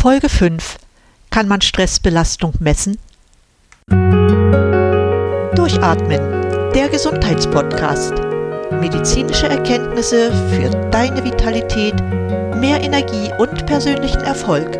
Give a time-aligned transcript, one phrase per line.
[0.00, 0.78] Folge 5.
[1.28, 2.98] Kann man Stressbelastung messen?
[5.56, 6.20] Durchatmen.
[6.72, 8.12] Der Gesundheitspodcast.
[8.78, 11.96] Medizinische Erkenntnisse für deine Vitalität,
[12.54, 14.78] mehr Energie und persönlichen Erfolg.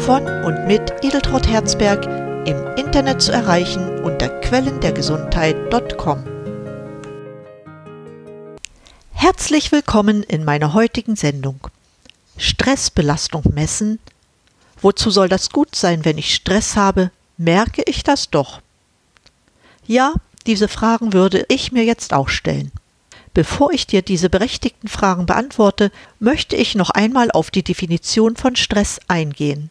[0.00, 2.04] Von und mit Edeltraut Herzberg
[2.46, 6.24] im Internet zu erreichen unter quellendergesundheit.com.
[9.12, 11.68] Herzlich willkommen in meiner heutigen Sendung.
[12.36, 13.98] Stressbelastung messen?
[14.82, 17.10] Wozu soll das gut sein, wenn ich Stress habe?
[17.38, 18.60] Merke ich das doch?
[19.86, 20.14] Ja,
[20.46, 22.72] diese Fragen würde ich mir jetzt auch stellen.
[23.34, 28.56] Bevor ich dir diese berechtigten Fragen beantworte, möchte ich noch einmal auf die Definition von
[28.56, 29.70] Stress eingehen.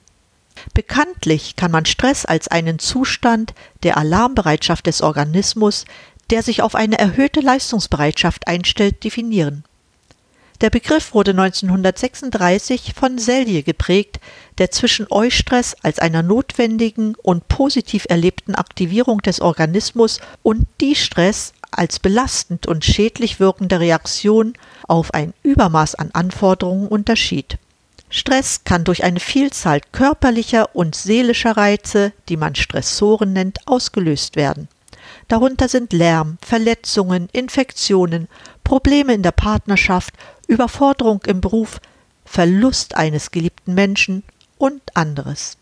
[0.73, 5.85] Bekanntlich kann man Stress als einen Zustand der Alarmbereitschaft des Organismus,
[6.29, 9.63] der sich auf eine erhöhte Leistungsbereitschaft einstellt, definieren.
[10.61, 14.19] Der Begriff wurde 1936 von Selye geprägt,
[14.59, 21.97] der zwischen Eustress als einer notwendigen und positiv erlebten Aktivierung des Organismus und Distress als
[21.97, 24.53] belastend und schädlich wirkende Reaktion
[24.87, 27.57] auf ein Übermaß an Anforderungen unterschied.
[28.11, 34.67] Stress kann durch eine Vielzahl körperlicher und seelischer Reize, die man Stressoren nennt, ausgelöst werden.
[35.27, 38.27] Darunter sind Lärm, Verletzungen, Infektionen,
[38.63, 40.13] Probleme in der Partnerschaft,
[40.51, 41.79] Überforderung im Beruf,
[42.25, 44.23] Verlust eines geliebten Menschen
[44.57, 45.55] und anderes.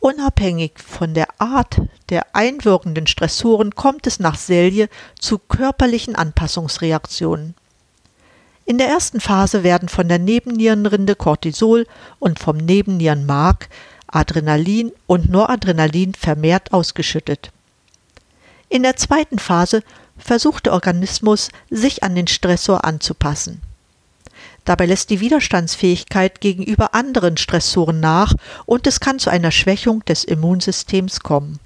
[0.00, 7.54] Unabhängig von der Art der einwirkenden Stressoren kommt es nach Selye zu körperlichen Anpassungsreaktionen.
[8.66, 11.86] In der ersten Phase werden von der Nebennierenrinde Cortisol
[12.18, 13.70] und vom Nebennierenmark
[14.08, 17.50] Adrenalin und Noradrenalin vermehrt ausgeschüttet.
[18.68, 19.82] In der zweiten Phase
[20.18, 23.62] versucht der Organismus, sich an den Stressor anzupassen.
[24.68, 28.34] Dabei lässt die Widerstandsfähigkeit gegenüber anderen Stressoren nach
[28.66, 31.58] und es kann zu einer Schwächung des Immunsystems kommen,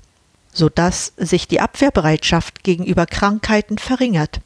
[0.52, 4.40] sodass sich die Abwehrbereitschaft gegenüber Krankheiten verringert.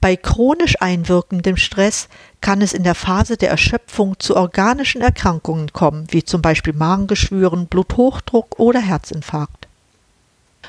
[0.00, 2.08] Bei chronisch einwirkendem Stress
[2.40, 7.68] kann es in der Phase der Erschöpfung zu organischen Erkrankungen kommen, wie zum Beispiel Magengeschwüren,
[7.68, 9.57] Bluthochdruck oder Herzinfarkt.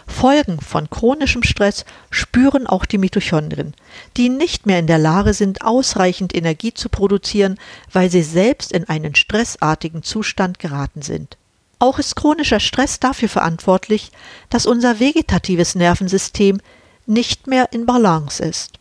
[0.09, 3.73] Folgen von chronischem Stress spüren auch die Mitochondrien,
[4.17, 7.57] die nicht mehr in der Lage sind, ausreichend Energie zu produzieren,
[7.93, 11.37] weil sie selbst in einen stressartigen Zustand geraten sind.
[11.77, 14.11] Auch ist chronischer Stress dafür verantwortlich,
[14.49, 16.59] dass unser vegetatives Nervensystem
[17.05, 18.73] nicht mehr in Balance ist.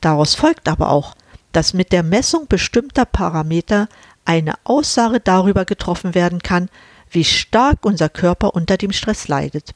[0.00, 1.16] Daraus folgt aber auch,
[1.50, 3.88] dass mit der Messung bestimmter Parameter
[4.24, 6.68] eine Aussage darüber getroffen werden kann,
[7.10, 9.74] wie stark unser Körper unter dem Stress leidet.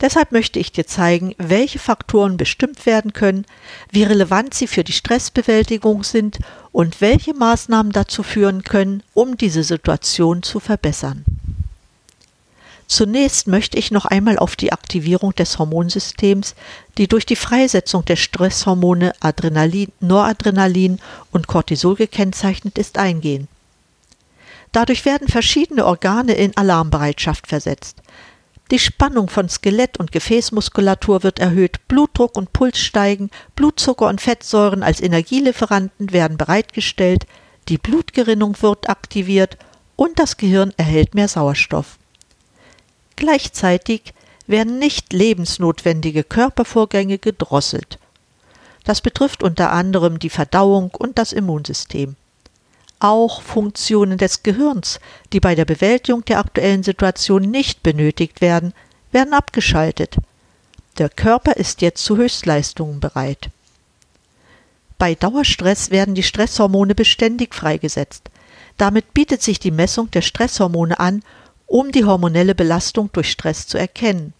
[0.00, 3.46] Deshalb möchte ich dir zeigen, welche Faktoren bestimmt werden können,
[3.90, 6.38] wie relevant sie für die Stressbewältigung sind
[6.72, 11.24] und welche Maßnahmen dazu führen können, um diese Situation zu verbessern.
[12.86, 16.54] Zunächst möchte ich noch einmal auf die Aktivierung des Hormonsystems,
[16.98, 20.98] die durch die Freisetzung der Stresshormone Adrenalin, Noradrenalin
[21.32, 23.48] und Cortisol gekennzeichnet ist, eingehen.
[24.72, 28.02] Dadurch werden verschiedene Organe in Alarmbereitschaft versetzt.
[28.70, 34.82] Die Spannung von Skelett und Gefäßmuskulatur wird erhöht, Blutdruck und Puls steigen, Blutzucker und Fettsäuren
[34.82, 37.26] als Energielieferanten werden bereitgestellt,
[37.68, 39.58] die Blutgerinnung wird aktiviert
[39.96, 41.98] und das Gehirn erhält mehr Sauerstoff.
[43.16, 44.14] Gleichzeitig
[44.46, 47.98] werden nicht lebensnotwendige Körpervorgänge gedrosselt.
[48.84, 52.16] Das betrifft unter anderem die Verdauung und das Immunsystem.
[53.04, 54.98] Auch Funktionen des Gehirns,
[55.34, 58.72] die bei der Bewältigung der aktuellen Situation nicht benötigt werden,
[59.12, 60.16] werden abgeschaltet.
[60.96, 63.50] Der Körper ist jetzt zu Höchstleistungen bereit.
[64.96, 68.30] Bei Dauerstress werden die Stresshormone beständig freigesetzt.
[68.78, 71.22] Damit bietet sich die Messung der Stresshormone an
[71.66, 74.32] um die hormonelle Belastung durch Stress zu erkennen.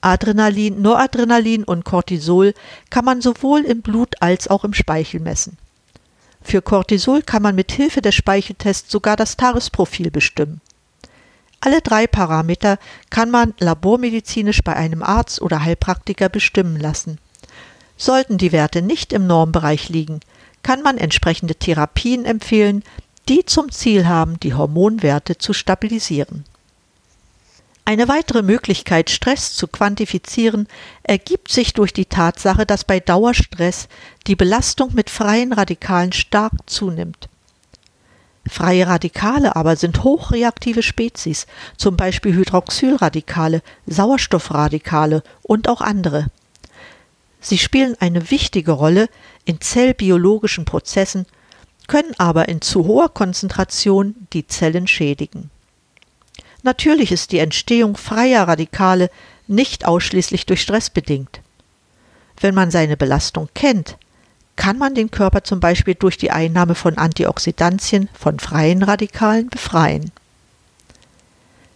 [0.00, 2.54] Adrenalin, Noradrenalin und Cortisol
[2.90, 5.58] kann man sowohl im Blut als auch im Speichel messen.
[6.44, 10.60] Für Cortisol kann man mit Hilfe des Speicheltests sogar das Tagesprofil bestimmen.
[11.60, 12.78] Alle drei Parameter
[13.08, 17.18] kann man labormedizinisch bei einem Arzt oder Heilpraktiker bestimmen lassen.
[17.96, 20.20] Sollten die Werte nicht im Normbereich liegen,
[20.62, 22.84] kann man entsprechende Therapien empfehlen,
[23.28, 26.44] die zum Ziel haben, die Hormonwerte zu stabilisieren.
[27.86, 30.68] Eine weitere Möglichkeit, Stress zu quantifizieren,
[31.02, 33.88] ergibt sich durch die Tatsache, dass bei Dauerstress
[34.26, 37.28] die Belastung mit freien Radikalen stark zunimmt.
[38.46, 41.46] Freie Radikale aber sind hochreaktive Spezies,
[41.76, 46.26] zum Beispiel Hydroxylradikale, Sauerstoffradikale und auch andere.
[47.40, 49.08] Sie spielen eine wichtige Rolle
[49.44, 51.26] in zellbiologischen Prozessen
[51.86, 55.50] können aber in zu hoher Konzentration die Zellen schädigen.
[56.64, 59.10] Natürlich ist die Entstehung freier Radikale
[59.46, 61.42] nicht ausschließlich durch Stress bedingt.
[62.40, 63.98] Wenn man seine Belastung kennt,
[64.56, 70.10] kann man den Körper zum Beispiel durch die Einnahme von Antioxidantien von freien Radikalen befreien.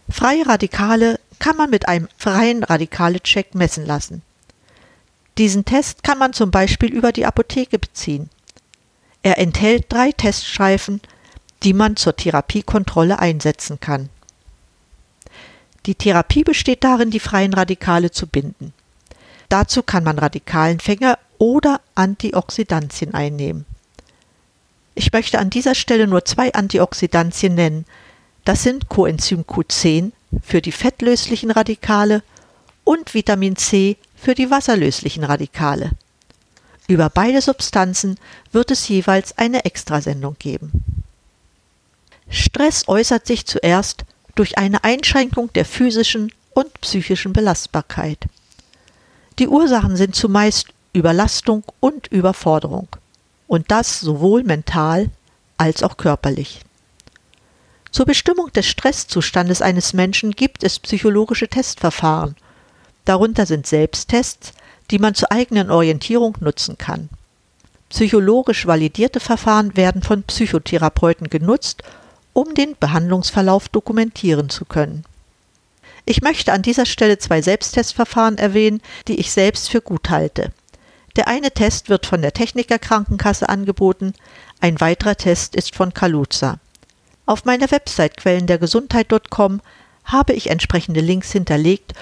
[0.08, 4.22] Freie Radikale kann man mit einem freien Radikale-Check messen lassen.
[5.36, 8.30] Diesen Test kann man zum Beispiel über die Apotheke beziehen.
[9.22, 11.02] Er enthält drei Teststreifen,
[11.62, 14.08] die man zur Therapiekontrolle einsetzen kann.
[15.88, 18.74] Die Therapie besteht darin, die freien Radikale zu binden.
[19.48, 23.64] Dazu kann man Radikalenfänger oder Antioxidantien einnehmen.
[24.94, 27.86] Ich möchte an dieser Stelle nur zwei Antioxidantien nennen.
[28.44, 30.12] Das sind Coenzym Q10
[30.42, 32.22] für die fettlöslichen Radikale
[32.84, 35.92] und Vitamin C für die wasserlöslichen Radikale.
[36.86, 38.20] Über beide Substanzen
[38.52, 40.84] wird es jeweils eine Extrasendung geben.
[42.28, 44.04] Stress äußert sich zuerst
[44.38, 48.26] durch eine Einschränkung der physischen und psychischen Belastbarkeit.
[49.38, 52.88] Die Ursachen sind zumeist Überlastung und Überforderung,
[53.48, 55.10] und das sowohl mental
[55.56, 56.60] als auch körperlich.
[57.90, 62.36] Zur Bestimmung des Stresszustandes eines Menschen gibt es psychologische Testverfahren.
[63.04, 64.52] Darunter sind Selbsttests,
[64.90, 67.08] die man zur eigenen Orientierung nutzen kann.
[67.88, 71.82] Psychologisch validierte Verfahren werden von Psychotherapeuten genutzt,
[72.38, 75.02] um den Behandlungsverlauf dokumentieren zu können.
[76.04, 80.52] Ich möchte an dieser Stelle zwei Selbsttestverfahren erwähnen, die ich selbst für gut halte.
[81.16, 84.14] Der eine Test wird von der Techniker Krankenkasse angeboten,
[84.60, 86.60] ein weiterer Test ist von Kaluza.
[87.26, 89.60] Auf meiner Website quellendergesundheit.com
[90.04, 91.94] habe ich entsprechende Links hinterlegt,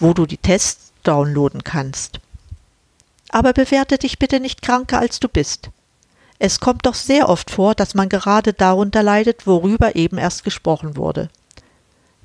[0.00, 2.18] wo du die Tests downloaden kannst.
[3.28, 5.70] Aber bewerte dich bitte nicht kranker als du bist.
[6.38, 10.96] Es kommt doch sehr oft vor, dass man gerade darunter leidet, worüber eben erst gesprochen
[10.96, 11.28] wurde.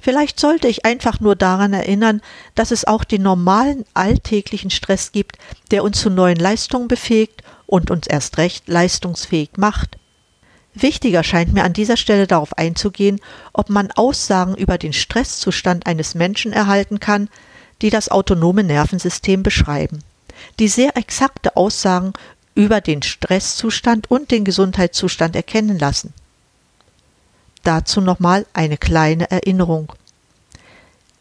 [0.01, 2.21] Vielleicht sollte ich einfach nur daran erinnern,
[2.55, 5.37] dass es auch den normalen alltäglichen Stress gibt,
[5.71, 9.97] der uns zu neuen Leistungen befähigt und uns erst recht leistungsfähig macht.
[10.73, 13.19] Wichtiger scheint mir an dieser Stelle darauf einzugehen,
[13.53, 17.29] ob man Aussagen über den Stresszustand eines Menschen erhalten kann,
[17.81, 19.99] die das autonome Nervensystem beschreiben,
[20.59, 22.13] die sehr exakte Aussagen
[22.55, 26.13] über den Stresszustand und den Gesundheitszustand erkennen lassen.
[27.63, 29.93] Dazu nochmal eine kleine Erinnerung.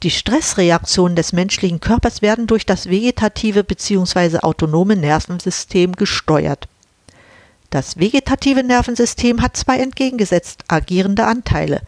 [0.05, 4.39] Die Stressreaktionen des menschlichen Körpers werden durch das vegetative bzw.
[4.39, 6.69] autonome Nervensystem gesteuert.
[7.71, 11.83] Das vegetative Nervensystem hat zwei entgegengesetzt agierende Anteile.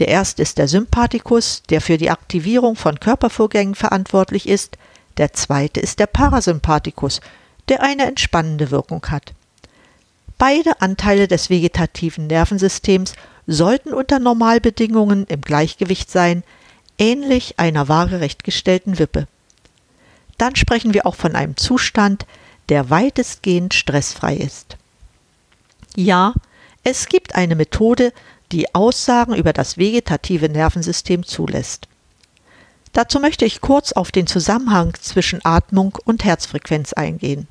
[0.00, 4.76] Der erste ist der Sympathikus, der für die Aktivierung von Körpervorgängen verantwortlich ist.
[5.16, 7.20] Der zweite ist der Parasympathikus,
[7.70, 9.32] der eine entspannende Wirkung hat.
[10.36, 13.14] Beide Anteile des vegetativen Nervensystems
[13.46, 16.42] sollten unter Normalbedingungen im Gleichgewicht sein,
[16.98, 19.26] ähnlich einer waagerecht gestellten Wippe.
[20.38, 22.26] Dann sprechen wir auch von einem Zustand,
[22.68, 24.76] der weitestgehend stressfrei ist.
[25.96, 26.34] Ja,
[26.84, 28.12] es gibt eine Methode,
[28.52, 31.88] die Aussagen über das vegetative Nervensystem zulässt.
[32.92, 37.46] Dazu möchte ich kurz auf den Zusammenhang zwischen Atmung und Herzfrequenz eingehen.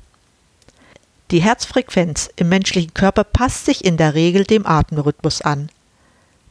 [1.30, 5.70] Die Herzfrequenz im menschlichen Körper passt sich in der Regel dem Atemrhythmus an.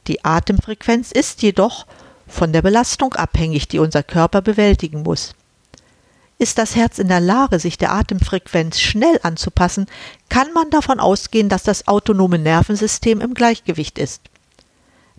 [0.08, 1.86] Die Atemfrequenz ist jedoch
[2.28, 5.34] von der Belastung abhängig, die unser Körper bewältigen muss.
[6.38, 9.88] Ist das Herz in der Lage, sich der Atemfrequenz schnell anzupassen,
[10.30, 14.22] kann man davon ausgehen, dass das autonome Nervensystem im Gleichgewicht ist.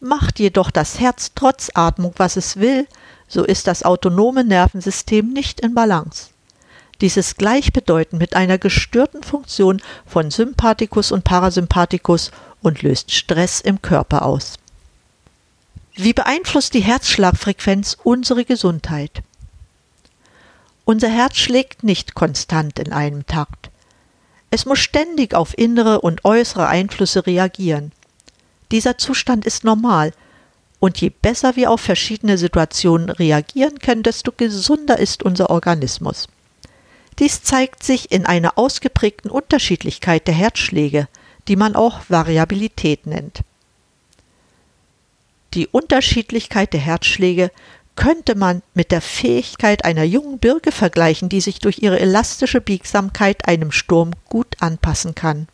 [0.00, 2.86] Macht jedoch das Herz trotz Atmung, was es will,
[3.28, 6.30] so ist das autonome Nervensystem nicht in Balance.
[7.00, 12.30] Dies ist gleichbedeutend mit einer gestörten Funktion von Sympathikus und Parasympathikus
[12.62, 14.58] und löst Stress im Körper aus.
[15.94, 19.22] Wie beeinflusst die Herzschlagfrequenz unsere Gesundheit?
[20.84, 23.70] Unser Herz schlägt nicht konstant in einem Takt.
[24.50, 27.92] Es muss ständig auf innere und äußere Einflüsse reagieren.
[28.72, 30.12] Dieser Zustand ist normal,
[30.80, 36.28] und je besser wir auf verschiedene Situationen reagieren können, desto gesunder ist unser Organismus.
[37.18, 41.08] Dies zeigt sich in einer ausgeprägten Unterschiedlichkeit der Herzschläge,
[41.48, 43.40] die man auch Variabilität nennt.
[45.54, 47.50] Die Unterschiedlichkeit der Herzschläge
[47.96, 53.46] könnte man mit der Fähigkeit einer jungen Birke vergleichen, die sich durch ihre elastische Biegsamkeit
[53.48, 55.48] einem Sturm gut anpassen kann.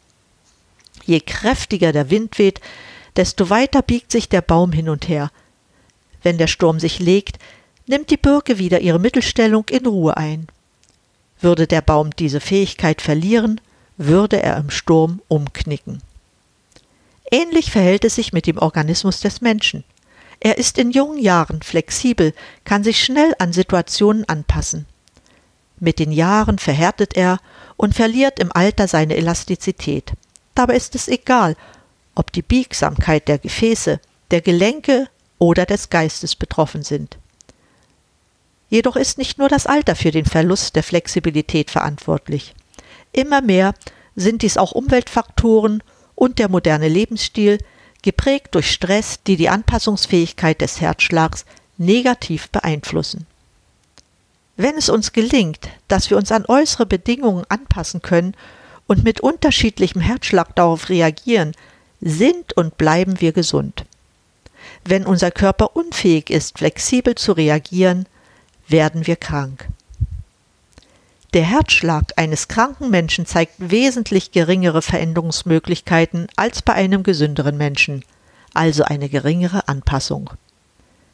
[1.04, 2.60] Je kräftiger der Wind weht,
[3.16, 5.30] desto weiter biegt sich der Baum hin und her.
[6.22, 7.38] Wenn der Sturm sich legt,
[7.86, 10.48] nimmt die Birke wieder ihre Mittelstellung in Ruhe ein.
[11.40, 13.60] Würde der Baum diese Fähigkeit verlieren,
[13.96, 16.02] würde er im Sturm umknicken.
[17.30, 19.84] Ähnlich verhält es sich mit dem Organismus des Menschen.
[20.40, 24.86] Er ist in jungen Jahren flexibel, kann sich schnell an Situationen anpassen.
[25.78, 27.38] Mit den Jahren verhärtet er
[27.76, 30.12] und verliert im Alter seine Elastizität.
[30.54, 31.56] Dabei ist es egal,
[32.14, 34.00] ob die Biegsamkeit der Gefäße,
[34.30, 37.18] der Gelenke oder des Geistes betroffen sind.
[38.68, 42.54] Jedoch ist nicht nur das Alter für den Verlust der Flexibilität verantwortlich.
[43.12, 43.74] Immer mehr
[44.16, 45.82] sind dies auch Umweltfaktoren
[46.14, 47.58] und der moderne Lebensstil,
[48.02, 51.44] geprägt durch Stress, die die Anpassungsfähigkeit des Herzschlags
[51.76, 53.26] negativ beeinflussen.
[54.56, 58.34] Wenn es uns gelingt, dass wir uns an äußere Bedingungen anpassen können
[58.86, 61.52] und mit unterschiedlichem Herzschlag darauf reagieren,
[62.00, 63.84] sind und bleiben wir gesund.
[64.84, 68.06] Wenn unser Körper unfähig ist, flexibel zu reagieren,
[68.68, 69.68] werden wir krank.
[71.34, 78.04] Der Herzschlag eines kranken Menschen zeigt wesentlich geringere Veränderungsmöglichkeiten als bei einem gesünderen Menschen,
[78.54, 80.30] also eine geringere Anpassung.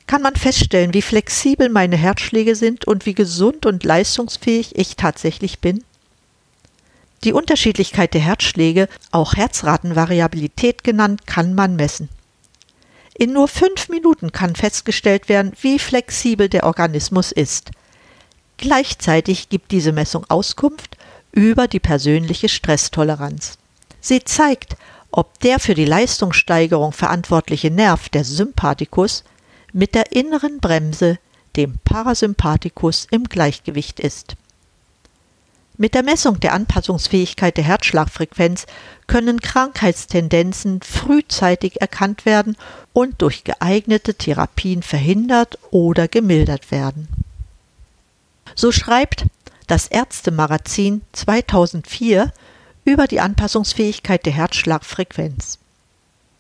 [0.07, 5.61] Kann man feststellen, wie flexibel meine Herzschläge sind und wie gesund und leistungsfähig ich tatsächlich
[5.61, 5.83] bin?
[7.25, 12.09] Die Unterschiedlichkeit der Herzschläge, auch Herzratenvariabilität genannt, kann man messen.
[13.23, 17.71] In nur fünf Minuten kann festgestellt werden, wie flexibel der Organismus ist–
[18.63, 20.97] Gleichzeitig gibt diese Messung Auskunft
[21.33, 23.59] über die persönliche Stresstoleranz.
[24.01, 24.77] Sie zeigt,
[25.11, 29.25] ob der für die Leistungssteigerung verantwortliche Nerv, der Sympathikus,
[29.73, 31.19] mit der inneren Bremse,
[31.57, 34.37] dem Parasympathikus, im Gleichgewicht ist.
[35.79, 38.67] Mit der Messung der Anpassungsfähigkeit der Herzschlagfrequenz
[39.07, 42.57] können Krankheitstendenzen frühzeitig erkannt werden
[42.93, 47.09] und durch geeignete Therapien verhindert oder gemildert werden.
[48.55, 49.25] So schreibt
[49.67, 52.33] das Ärztemagazin 2004
[52.85, 55.59] über die Anpassungsfähigkeit der Herzschlagfrequenz.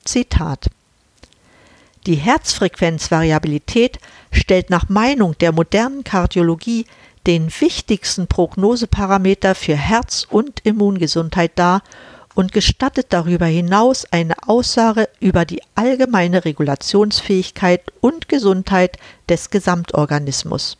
[0.04, 0.68] Zitat
[2.06, 3.98] Die Herzfrequenzvariabilität
[4.30, 6.86] stellt nach Meinung der modernen Kardiologie
[7.26, 11.82] den wichtigsten Prognoseparameter für Herz- und Immungesundheit dar
[12.34, 18.98] und gestattet darüber hinaus eine Aussage über die allgemeine Regulationsfähigkeit und Gesundheit
[19.28, 20.78] des Gesamtorganismus.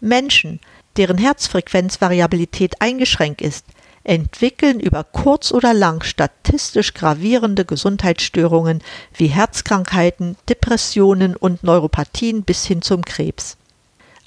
[0.00, 0.60] Menschen,
[0.96, 3.64] deren Herzfrequenzvariabilität eingeschränkt ist,
[4.04, 8.82] entwickeln über kurz oder lang statistisch gravierende Gesundheitsstörungen
[9.14, 13.56] wie Herzkrankheiten, Depressionen und Neuropathien bis hin zum Krebs.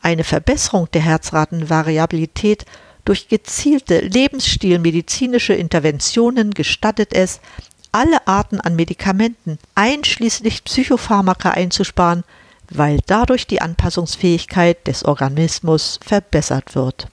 [0.02, 2.66] Eine Verbesserung der Herzratenvariabilität
[3.06, 7.40] durch gezielte lebensstilmedizinische Interventionen gestattet es,
[7.92, 12.24] alle Arten an Medikamenten, einschließlich Psychopharmaka einzusparen,
[12.70, 17.08] weil dadurch die Anpassungsfähigkeit des Organismus verbessert wird.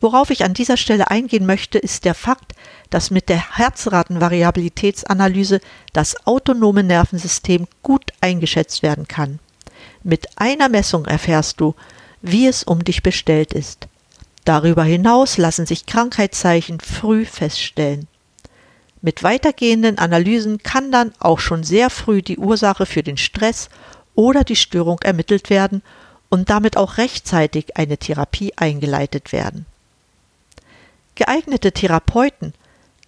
[0.00, 2.52] Worauf ich an dieser Stelle eingehen möchte, ist der Fakt,
[2.90, 5.60] dass mit der Herzratenvariabilitätsanalyse
[5.92, 9.38] das autonome Nervensystem gut eingeschätzt werden kann.
[10.04, 11.74] Mit einer Messung erfährst du,
[12.20, 13.88] wie es um dich bestellt ist.
[14.44, 18.06] Darüber hinaus lassen sich Krankheitszeichen früh feststellen.
[19.00, 23.70] Mit weitergehenden Analysen kann dann auch schon sehr früh die Ursache für den Stress
[24.14, 25.82] oder die Störung ermittelt werden
[26.28, 29.64] und damit auch rechtzeitig eine Therapie eingeleitet werden.
[31.14, 32.52] Geeignete Therapeuten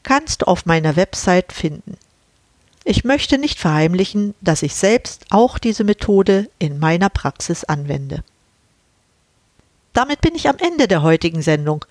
[0.02, 1.98] kannst du auf meiner Website finden.
[2.88, 8.22] Ich möchte nicht verheimlichen, dass ich selbst auch diese Methode in meiner Praxis anwende.
[9.92, 11.84] Damit bin ich am Ende der heutigen Sendung.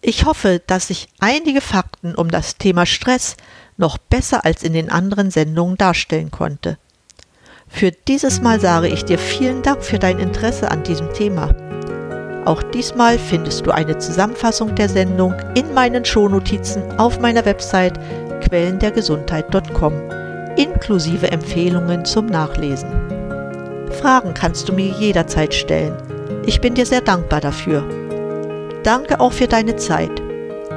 [0.00, 3.36] Ich hoffe, dass ich einige Fakten um das Thema Stress
[3.76, 6.76] noch besser als in den anderen Sendungen darstellen konnte.
[7.68, 11.54] Für dieses Mal sage ich dir vielen Dank für dein Interesse an diesem Thema.
[12.46, 18.00] Auch diesmal findest du eine Zusammenfassung der Sendung in meinen Shownotizen auf meiner Website
[18.40, 20.21] quellendergesundheit.com
[20.82, 22.90] inklusive Empfehlungen zum Nachlesen.
[24.00, 25.94] Fragen kannst du mir jederzeit stellen.
[26.44, 27.84] Ich bin dir sehr dankbar dafür.
[28.82, 30.10] Danke auch für deine Zeit.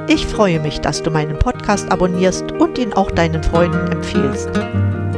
[0.06, 4.50] Ich freue mich, dass du meinen Podcast abonnierst und ihn auch deinen Freunden empfiehlst.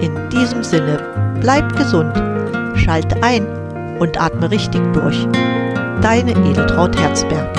[0.00, 2.16] In diesem Sinne, bleib gesund,
[2.74, 3.46] schalte ein
[3.98, 5.26] und atme richtig durch.
[6.00, 7.57] Deine Edeltraut Herzberg.